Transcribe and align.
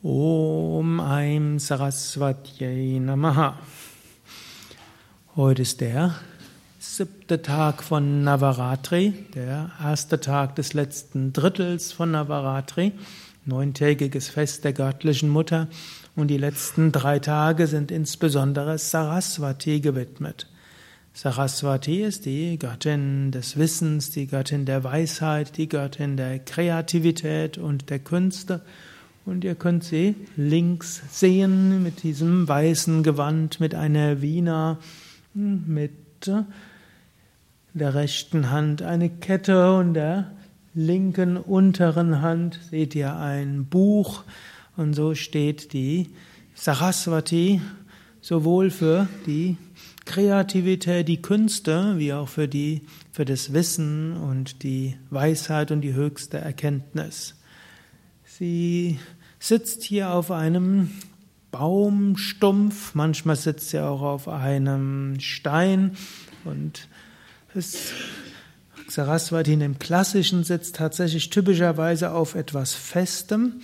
Om 0.00 1.00
Aim 1.00 1.58
Saraswatyai 1.58 3.00
Namaha. 3.00 3.58
Heute 5.34 5.62
ist 5.62 5.80
der 5.80 6.14
siebte 6.78 7.42
Tag 7.42 7.82
von 7.82 8.22
Navaratri, 8.22 9.12
der 9.34 9.72
erste 9.82 10.20
Tag 10.20 10.54
des 10.54 10.72
letzten 10.72 11.32
Drittels 11.32 11.90
von 11.90 12.12
Navaratri, 12.12 12.92
neuntägiges 13.44 14.28
Fest 14.28 14.62
der 14.62 14.72
göttlichen 14.72 15.30
Mutter 15.30 15.66
und 16.14 16.28
die 16.28 16.38
letzten 16.38 16.92
drei 16.92 17.18
Tage 17.18 17.66
sind 17.66 17.90
insbesondere 17.90 18.78
Saraswati 18.78 19.80
gewidmet. 19.80 20.46
Saraswati 21.12 22.02
ist 22.02 22.24
die 22.24 22.56
Göttin 22.56 23.32
des 23.32 23.56
Wissens, 23.58 24.10
die 24.10 24.28
Göttin 24.28 24.64
der 24.64 24.84
Weisheit, 24.84 25.56
die 25.56 25.68
Göttin 25.68 26.16
der 26.16 26.38
Kreativität 26.38 27.58
und 27.58 27.90
der 27.90 27.98
Künste 27.98 28.60
und 29.28 29.44
ihr 29.44 29.54
könnt 29.54 29.84
sie 29.84 30.14
links 30.36 31.02
sehen 31.10 31.82
mit 31.82 32.02
diesem 32.02 32.48
weißen 32.48 33.02
Gewand, 33.02 33.60
mit 33.60 33.74
einer 33.74 34.22
Wiener, 34.22 34.78
mit 35.34 35.92
der 37.74 37.94
rechten 37.94 38.50
Hand 38.50 38.80
eine 38.80 39.10
Kette 39.10 39.74
und 39.74 39.94
der 39.94 40.32
linken 40.74 41.36
unteren 41.36 42.22
Hand 42.22 42.58
seht 42.70 42.94
ihr 42.94 43.16
ein 43.16 43.66
Buch 43.66 44.24
und 44.78 44.94
so 44.94 45.14
steht 45.14 45.74
die 45.74 46.08
Saraswati 46.54 47.60
sowohl 48.22 48.70
für 48.70 49.08
die 49.26 49.58
Kreativität, 50.06 51.06
die 51.06 51.20
Künste, 51.20 51.98
wie 51.98 52.14
auch 52.14 52.28
für 52.28 52.48
die, 52.48 52.86
für 53.12 53.26
das 53.26 53.52
Wissen 53.52 54.16
und 54.16 54.62
die 54.62 54.96
Weisheit 55.10 55.70
und 55.70 55.82
die 55.82 55.92
höchste 55.92 56.38
Erkenntnis. 56.38 57.34
Sie 58.24 58.98
sitzt 59.38 59.82
hier 59.84 60.10
auf 60.10 60.30
einem 60.30 60.90
Baumstumpf, 61.50 62.94
manchmal 62.94 63.36
sitzt 63.36 63.70
sie 63.70 63.80
auch 63.80 64.02
auf 64.02 64.28
einem 64.28 65.18
Stein. 65.20 65.96
Und 66.44 66.88
es 67.54 67.92
Saraswati 68.88 69.56
dem 69.56 69.78
klassischen 69.78 70.44
sitzt 70.44 70.76
tatsächlich 70.76 71.30
typischerweise 71.30 72.12
auf 72.12 72.34
etwas 72.34 72.72
Festem, 72.74 73.60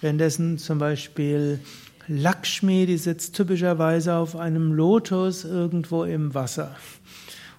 währenddessen 0.00 0.58
zum 0.58 0.78
Beispiel 0.78 1.60
Lakshmi, 2.08 2.86
die 2.86 2.96
sitzt 2.96 3.36
typischerweise 3.36 4.14
auf 4.14 4.34
einem 4.34 4.72
Lotus 4.72 5.44
irgendwo 5.44 6.04
im 6.04 6.34
Wasser. 6.34 6.74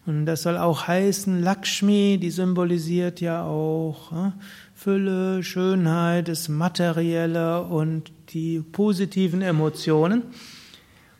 Und 0.05 0.25
das 0.25 0.41
soll 0.41 0.57
auch 0.57 0.87
heißen, 0.87 1.41
Lakshmi, 1.41 2.17
die 2.21 2.31
symbolisiert 2.31 3.21
ja 3.21 3.45
auch 3.45 4.11
hm, 4.11 4.33
Fülle, 4.83 5.43
Schönheit, 5.43 6.27
das 6.27 6.49
Materielle 6.49 7.61
und 7.61 8.11
die 8.31 8.59
positiven 8.59 9.41
Emotionen. 9.41 10.23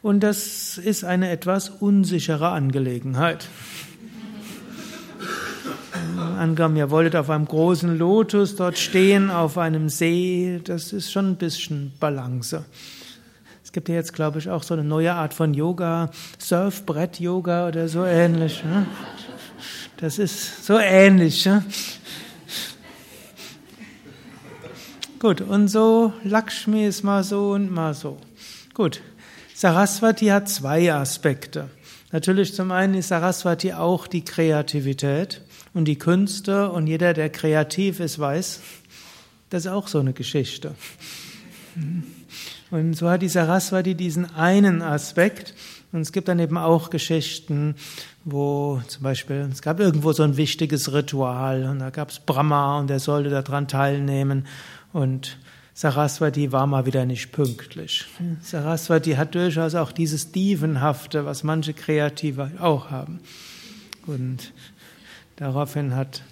Und 0.01 0.19
das 0.19 0.77
ist 0.77 1.05
eine 1.05 1.29
etwas 1.29 1.69
unsichere 1.69 2.49
Angelegenheit. 2.49 3.47
Angenommen, 6.37 6.75
ihr 6.75 6.91
wolltet 6.91 7.15
auf 7.15 7.29
einem 7.29 7.45
großen 7.45 7.97
Lotus 7.97 8.57
dort 8.57 8.77
stehen, 8.77 9.31
auf 9.31 9.57
einem 9.57 9.87
See, 9.87 10.59
das 10.61 10.91
ist 10.91 11.13
schon 11.13 11.29
ein 11.29 11.35
bisschen 11.37 11.93
Balance. 12.01 12.65
Es 13.63 13.71
gibt 13.71 13.87
ja 13.87 13.95
jetzt, 13.95 14.11
glaube 14.11 14.39
ich, 14.39 14.49
auch 14.49 14.63
so 14.63 14.73
eine 14.73 14.83
neue 14.83 15.13
Art 15.13 15.33
von 15.33 15.53
Yoga, 15.53 16.11
Surfbrett-Yoga 16.37 17.69
oder 17.69 17.87
so 17.87 18.03
ähnlich. 18.03 18.61
Ne? 18.65 18.87
Das 19.95 20.19
ist 20.19 20.65
so 20.65 20.77
ähnlich. 20.77 21.45
Ne? 21.45 21.63
Gut, 25.23 25.39
und 25.39 25.69
so 25.69 26.11
Lakshmi 26.25 26.85
ist 26.85 27.01
mal 27.03 27.23
so 27.23 27.51
und 27.51 27.71
mal 27.71 27.93
so. 27.93 28.17
Gut, 28.73 28.99
Saraswati 29.55 30.25
hat 30.25 30.49
zwei 30.49 30.91
Aspekte. 30.93 31.69
Natürlich 32.11 32.53
zum 32.53 32.73
einen 32.73 32.95
ist 32.95 33.07
Saraswati 33.07 33.71
auch 33.71 34.07
die 34.07 34.25
Kreativität 34.25 35.39
und 35.73 35.85
die 35.85 35.97
Künste 35.97 36.69
und 36.69 36.87
jeder, 36.87 37.13
der 37.13 37.29
kreativ 37.29 38.01
ist, 38.01 38.19
weiß, 38.19 38.59
das 39.49 39.63
ist 39.63 39.71
auch 39.71 39.87
so 39.87 39.99
eine 39.99 40.11
Geschichte. 40.11 40.75
Und 42.69 42.93
so 42.93 43.09
hat 43.09 43.21
die 43.21 43.29
Saraswati 43.29 43.95
diesen 43.95 44.29
einen 44.35 44.81
Aspekt. 44.81 45.55
Und 45.93 46.01
es 46.01 46.11
gibt 46.11 46.27
dann 46.27 46.39
eben 46.39 46.57
auch 46.57 46.89
Geschichten, 46.89 47.75
wo 48.25 48.81
zum 48.87 49.03
Beispiel, 49.03 49.47
es 49.51 49.61
gab 49.61 49.79
irgendwo 49.79 50.11
so 50.11 50.23
ein 50.23 50.37
wichtiges 50.37 50.91
Ritual 50.91 51.65
und 51.65 51.79
da 51.79 51.91
gab 51.91 52.09
es 52.09 52.19
Brahma 52.19 52.79
und 52.79 52.89
der 52.89 52.99
sollte 52.99 53.29
daran 53.29 53.67
teilnehmen. 53.67 54.47
Und 54.91 55.37
Saraswati 55.75 56.51
war 56.51 56.65
mal 56.65 56.87
wieder 56.87 57.05
nicht 57.05 57.31
pünktlich. 57.31 58.05
Saraswati 58.41 59.11
hat 59.11 59.35
durchaus 59.35 59.75
auch 59.75 59.91
dieses 59.91 60.31
Dievenhafte, 60.31 61.25
was 61.27 61.43
manche 61.43 61.75
Kreative 61.75 62.49
auch 62.59 62.89
haben. 62.89 63.19
Und 64.07 64.51
daraufhin 65.35 65.95
hat, 65.95 66.23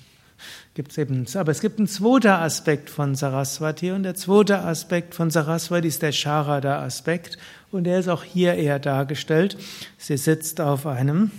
gibt 0.73 0.91
es 0.91 0.97
eben, 0.97 1.25
aber 1.35 1.51
es 1.51 1.59
gibt 1.59 1.79
einen 1.79 1.87
zweiten 1.87 2.27
Aspekt 2.27 2.89
von 2.89 3.15
Saraswati 3.15 3.91
und 3.91 4.03
der 4.03 4.15
zweite 4.15 4.59
Aspekt 4.59 5.15
von 5.15 5.29
Saraswati 5.29 5.87
ist 5.87 6.01
der 6.01 6.13
Sharada-Aspekt 6.13 7.37
und 7.71 7.83
der 7.83 7.99
ist 7.99 8.07
auch 8.07 8.23
hier 8.23 8.53
eher 8.53 8.79
dargestellt. 8.79 9.57
Sie 9.97 10.17
sitzt 10.17 10.61
auf 10.61 10.87
einem 10.87 11.31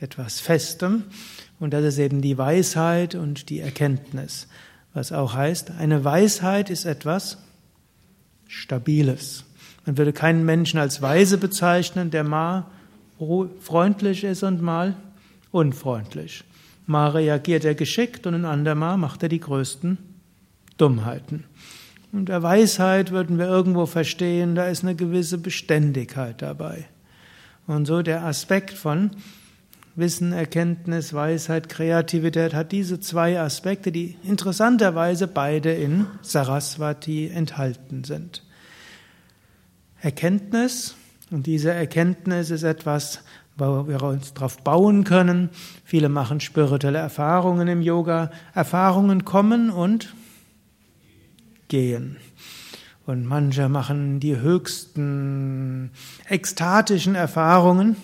etwas 0.00 0.40
Festem 0.40 1.04
und 1.60 1.72
das 1.72 1.84
ist 1.84 1.98
eben 1.98 2.20
die 2.20 2.36
Weisheit 2.36 3.14
und 3.14 3.48
die 3.48 3.60
Erkenntnis. 3.60 4.48
Was 4.92 5.12
auch 5.12 5.34
heißt, 5.34 5.72
eine 5.78 6.04
Weisheit 6.04 6.68
ist 6.68 6.84
etwas 6.84 7.38
Stabiles. 8.48 9.44
Man 9.86 9.98
würde 9.98 10.12
keinen 10.12 10.44
Menschen 10.44 10.78
als 10.78 11.00
weise 11.00 11.38
bezeichnen, 11.38 12.10
der 12.10 12.24
mal 12.24 12.66
freundlich 13.60 14.24
ist 14.24 14.42
und 14.42 14.60
mal 14.60 14.94
unfreundlich. 15.50 16.44
Mal 16.86 17.10
reagiert 17.10 17.64
er 17.64 17.74
geschickt 17.74 18.26
und 18.26 18.34
ein 18.34 18.44
andermal 18.44 18.98
macht 18.98 19.22
er 19.22 19.28
die 19.28 19.40
größten 19.40 19.98
Dummheiten. 20.76 21.44
Und 22.12 22.28
der 22.28 22.42
Weisheit 22.42 23.10
würden 23.10 23.38
wir 23.38 23.46
irgendwo 23.46 23.86
verstehen, 23.86 24.54
da 24.54 24.68
ist 24.68 24.84
eine 24.84 24.94
gewisse 24.94 25.38
Beständigkeit 25.38 26.42
dabei. 26.42 26.86
Und 27.66 27.86
so 27.86 28.02
der 28.02 28.24
Aspekt 28.24 28.74
von 28.74 29.10
Wissen, 29.96 30.32
Erkenntnis, 30.32 31.14
Weisheit, 31.14 31.68
Kreativität 31.68 32.52
hat 32.52 32.72
diese 32.72 32.98
zwei 32.98 33.40
Aspekte, 33.40 33.92
die 33.92 34.16
interessanterweise 34.24 35.28
beide 35.28 35.72
in 35.72 36.06
Saraswati 36.20 37.28
enthalten 37.28 38.02
sind. 38.04 38.42
Erkenntnis, 40.00 40.96
und 41.34 41.46
diese 41.48 41.72
Erkenntnis 41.72 42.50
ist 42.50 42.62
etwas, 42.62 43.18
wo 43.56 43.88
wir 43.88 44.00
uns 44.04 44.34
darauf 44.34 44.58
bauen 44.62 45.02
können. 45.02 45.50
Viele 45.84 46.08
machen 46.08 46.38
spirituelle 46.38 46.98
Erfahrungen 46.98 47.66
im 47.66 47.82
Yoga. 47.82 48.30
Erfahrungen 48.54 49.24
kommen 49.24 49.70
und 49.70 50.14
gehen. 51.66 52.18
Und 53.04 53.26
manche 53.26 53.68
machen 53.68 54.20
die 54.20 54.38
höchsten 54.38 55.90
ekstatischen 56.28 57.16
Erfahrungen 57.16 57.96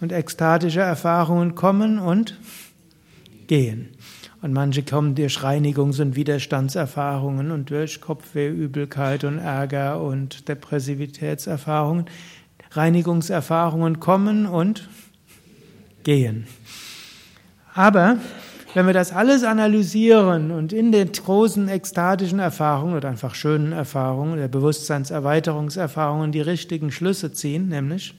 und 0.00 0.10
ekstatische 0.10 0.80
Erfahrungen 0.80 1.54
kommen 1.54 1.98
und 1.98 2.38
gehen. 3.48 3.90
Und 4.40 4.54
manche 4.54 4.82
kommen 4.82 5.14
durch 5.14 5.38
Reinigungs- 5.40 6.00
und 6.00 6.16
Widerstandserfahrungen 6.16 7.50
und 7.50 7.68
durch 7.68 8.00
Kopfweh, 8.00 8.48
Übelkeit 8.48 9.24
und 9.24 9.38
Ärger 9.38 10.00
und 10.02 10.48
Depressivitätserfahrungen. 10.48 12.06
Reinigungserfahrungen 12.72 14.00
kommen 14.00 14.46
und 14.46 14.88
gehen. 16.04 16.46
Aber 17.74 18.18
wenn 18.74 18.86
wir 18.86 18.94
das 18.94 19.12
alles 19.12 19.44
analysieren 19.44 20.50
und 20.50 20.72
in 20.72 20.92
den 20.92 21.12
großen 21.12 21.68
ekstatischen 21.68 22.38
Erfahrungen 22.38 22.96
oder 22.96 23.10
einfach 23.10 23.34
schönen 23.34 23.72
Erfahrungen 23.72 24.34
oder 24.34 24.48
Bewusstseinserweiterungserfahrungen 24.48 26.32
die 26.32 26.40
richtigen 26.40 26.90
Schlüsse 26.90 27.32
ziehen, 27.32 27.68
nämlich 27.68 28.14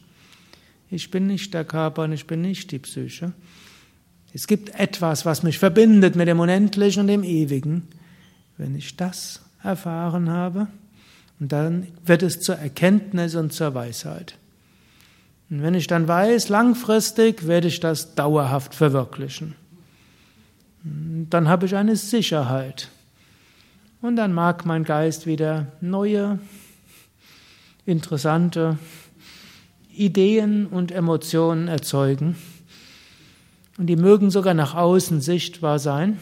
ich 0.92 1.10
bin 1.10 1.26
nicht 1.26 1.54
der 1.56 1.66
Körper 1.66 2.04
und 2.04 2.12
ich 2.12 2.28
bin 2.28 2.42
nicht 2.42 2.72
die 2.72 2.78
Psyche. 2.78 3.34
Es 4.32 4.46
gibt 4.46 4.80
etwas, 4.80 5.26
was 5.26 5.42
mich 5.42 5.58
verbindet 5.58 6.16
mit 6.16 6.28
dem 6.28 6.40
Unendlichen 6.40 7.02
und 7.02 7.08
dem 7.08 7.24
Ewigen. 7.24 7.88
Wenn 8.58 8.76
ich 8.76 8.96
das 8.96 9.42
erfahren 9.64 10.30
habe, 10.30 10.68
dann 11.40 11.88
wird 12.06 12.22
es 12.22 12.40
zur 12.40 12.56
Erkenntnis 12.56 13.36
und 13.36 13.54
zur 13.54 13.74
Weisheit. 13.74 14.38
Und 15.54 15.62
wenn 15.62 15.76
ich 15.76 15.86
dann 15.86 16.08
weiß, 16.08 16.50
langfristig 16.50 17.46
werde 17.46 17.68
ich 17.68 17.80
das 17.80 18.16
dauerhaft 18.16 18.74
verwirklichen, 18.74 19.54
dann 20.84 21.48
habe 21.48 21.68
ich 21.68 21.76
eine 21.76 21.96
Sicherheit. 21.96 22.90
Und 24.02 24.16
dann 24.16 24.34
mag 24.34 24.66
mein 24.66 24.84
Geist 24.84 25.28
wieder 25.28 25.68
neue, 25.80 26.40
interessante 27.86 28.80
Ideen 29.96 30.66
und 30.66 30.92
Emotionen 30.92 31.68
erzeugen. 31.68 32.36
Und 33.78 33.86
die 33.86 33.96
mögen 33.96 34.32
sogar 34.32 34.56
nach 34.56 34.74
außen 34.74 35.22
sichtbar 35.22 35.78
sein. 35.78 36.18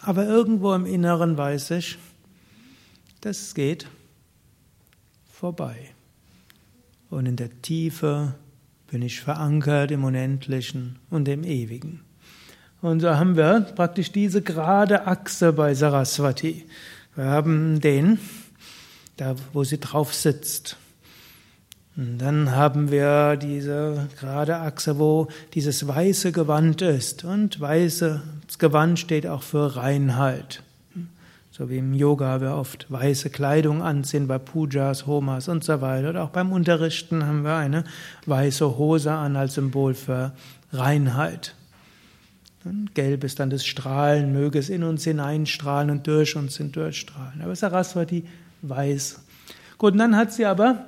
Aber 0.00 0.26
irgendwo 0.26 0.74
im 0.74 0.86
Inneren 0.86 1.38
weiß 1.38 1.70
ich, 1.70 1.98
das 3.20 3.54
geht 3.54 3.86
vorbei. 5.30 5.92
Und 7.10 7.26
in 7.26 7.36
der 7.36 7.50
Tiefe 7.62 8.34
bin 8.90 9.02
ich 9.02 9.20
verankert 9.20 9.90
im 9.90 10.04
Unendlichen 10.04 10.98
und 11.10 11.28
im 11.28 11.44
Ewigen. 11.44 12.00
Und 12.80 13.00
so 13.00 13.10
haben 13.10 13.36
wir 13.36 13.60
praktisch 13.74 14.12
diese 14.12 14.40
gerade 14.40 15.06
Achse 15.06 15.52
bei 15.52 15.74
Saraswati. 15.74 16.64
Wir 17.16 17.24
haben 17.24 17.80
den, 17.80 18.18
da 19.16 19.34
wo 19.52 19.64
sie 19.64 19.78
drauf 19.78 20.14
sitzt. 20.14 20.76
Und 21.96 22.18
dann 22.18 22.52
haben 22.52 22.92
wir 22.92 23.34
diese 23.36 24.08
gerade 24.20 24.58
Achse, 24.58 25.00
wo 25.00 25.26
dieses 25.54 25.88
weiße 25.88 26.30
Gewand 26.30 26.80
ist. 26.80 27.24
Und 27.24 27.58
weißes 27.58 28.20
Gewand 28.58 29.00
steht 29.00 29.26
auch 29.26 29.42
für 29.42 29.74
Reinheit. 29.74 30.62
So 31.58 31.68
wie 31.68 31.78
im 31.78 31.92
Yoga 31.92 32.40
wir 32.40 32.54
oft 32.54 32.86
weiße 32.88 33.30
Kleidung 33.30 33.82
anziehen, 33.82 34.28
bei 34.28 34.38
Pujas, 34.38 35.08
Homas 35.08 35.48
und 35.48 35.64
so 35.64 35.80
weiter. 35.80 36.10
Oder 36.10 36.22
auch 36.22 36.30
beim 36.30 36.52
Unterrichten 36.52 37.26
haben 37.26 37.42
wir 37.42 37.56
eine 37.56 37.82
weiße 38.26 38.78
Hose 38.78 39.10
an 39.10 39.34
als 39.34 39.54
Symbol 39.54 39.94
für 39.94 40.32
Reinheit. 40.72 41.56
Gelb 42.94 43.24
ist 43.24 43.40
dann 43.40 43.50
das 43.50 43.66
Strahlen, 43.66 44.32
möge 44.32 44.60
es 44.60 44.68
in 44.68 44.84
uns 44.84 45.02
hineinstrahlen 45.02 45.90
und 45.90 46.06
durch 46.06 46.36
uns 46.36 46.58
hindurchstrahlen. 46.58 47.42
Aber 47.42 47.56
Saraswati 47.56 48.24
weiß. 48.62 49.20
Gut, 49.78 49.94
und 49.94 49.98
dann 49.98 50.16
hat 50.16 50.32
sie 50.32 50.46
aber 50.46 50.86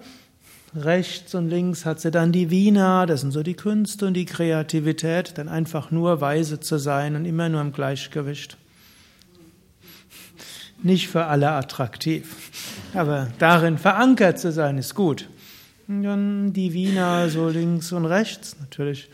rechts 0.77 1.35
und 1.35 1.49
links 1.49 1.85
hat 1.85 2.01
sie 2.01 2.13
dann 2.13 2.31
die 2.31 2.51
Wiener, 2.51 3.07
das 3.07 3.23
sind 3.23 3.33
so 3.33 3.43
die 3.43 3.55
Künste 3.55 4.07
und 4.07 4.15
die 4.15 4.25
Kreativität, 4.25 5.37
dann 5.37 5.49
einfach 5.49 5.91
nur 5.91 6.21
weise 6.21 6.61
zu 6.61 6.79
sein 6.79 7.17
und 7.17 7.25
immer 7.25 7.49
nur 7.49 7.61
im 7.61 7.73
Gleichgewicht. 7.73 8.57
Nicht 10.83 11.09
für 11.09 11.27
alle 11.27 11.51
attraktiv, 11.51 12.51
aber 12.95 13.29
darin 13.39 13.77
verankert 13.77 14.39
zu 14.39 14.51
sein 14.51 14.79
ist 14.79 14.95
gut. 14.95 15.29
Und 15.89 16.05
dann 16.05 16.53
die 16.53 16.73
Wiener 16.73 17.29
so 17.29 17.49
links 17.49 17.93
und 17.93 18.07
rechts, 18.07 18.57
natürlich 18.61 19.11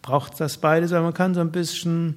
braucht 0.00 0.38
das 0.40 0.58
beides, 0.58 0.92
aber 0.92 1.04
man 1.04 1.14
kann 1.14 1.34
so 1.34 1.40
ein 1.40 1.50
bisschen 1.50 2.16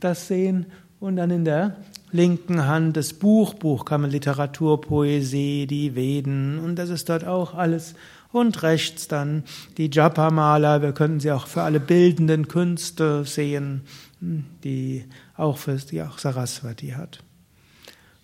das 0.00 0.28
sehen. 0.28 0.66
Und 1.00 1.16
dann 1.16 1.30
in 1.30 1.44
der 1.44 1.76
linken 2.12 2.66
Hand 2.66 2.96
das 2.96 3.12
Buch, 3.12 3.54
Buch 3.54 3.84
kann 3.84 4.00
man 4.00 4.10
Literatur, 4.10 4.80
Poesie, 4.80 5.66
die 5.66 5.94
Veden. 5.94 6.58
Und 6.58 6.76
das 6.76 6.88
ist 6.90 7.08
dort 7.08 7.24
auch 7.24 7.54
alles. 7.54 7.94
Und 8.32 8.62
rechts 8.62 9.08
dann 9.08 9.44
die 9.76 9.90
Japa-Maler, 9.92 10.82
wir 10.82 10.92
könnten 10.92 11.20
sie 11.20 11.32
auch 11.32 11.46
für 11.46 11.62
alle 11.62 11.80
bildenden 11.80 12.48
Künste 12.48 13.24
sehen, 13.24 13.82
die 14.20 15.04
auch 15.36 15.58
für 15.58 15.76
die 15.76 16.02
auch 16.02 16.18
Saraswati 16.18 16.90
hat. 16.90 17.22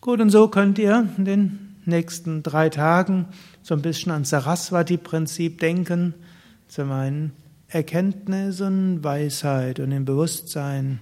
Gut, 0.06 0.20
und 0.20 0.30
so 0.30 0.46
könnt 0.46 0.78
ihr 0.78 1.08
in 1.18 1.24
den 1.24 1.58
nächsten 1.84 2.44
drei 2.44 2.68
Tagen 2.68 3.26
so 3.60 3.74
ein 3.74 3.82
bisschen 3.82 4.12
an 4.12 4.24
Saraswati-Prinzip 4.24 5.58
denken, 5.58 6.14
zu 6.68 6.84
meinen 6.84 7.32
Erkenntnis 7.66 8.60
und 8.60 9.02
Weisheit 9.02 9.80
und 9.80 9.90
im 9.90 10.04
Bewusstsein 10.04 11.00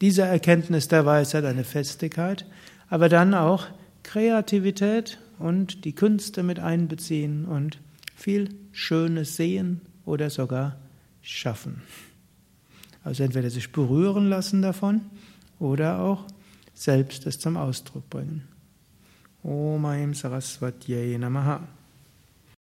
dieser 0.00 0.24
Erkenntnis 0.24 0.88
der 0.88 1.04
Weisheit 1.04 1.44
eine 1.44 1.64
Festigkeit, 1.64 2.46
aber 2.88 3.10
dann 3.10 3.34
auch 3.34 3.66
Kreativität 4.02 5.18
und 5.38 5.84
die 5.84 5.92
Künste 5.92 6.42
mit 6.42 6.58
einbeziehen 6.58 7.44
und 7.44 7.78
viel 8.14 8.48
Schönes 8.72 9.36
sehen 9.36 9.82
oder 10.06 10.30
sogar 10.30 10.76
schaffen. 11.20 11.82
Also 13.04 13.22
entweder 13.22 13.50
sich 13.50 13.70
berühren 13.70 14.30
lassen 14.30 14.62
davon 14.62 15.02
oder 15.58 16.00
auch 16.00 16.24
selbst 16.76 17.26
es 17.26 17.38
zum 17.38 17.56
Ausdruck 17.56 18.08
bringen. 18.10 18.46
Om 19.42 19.84
Aim 19.84 20.14
Namaha 21.18 21.66